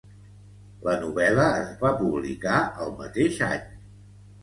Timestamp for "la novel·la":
0.87-1.45